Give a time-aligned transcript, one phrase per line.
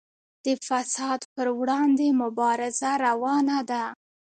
[0.43, 3.83] د فساد پر وړاندې مبارزه روانه ده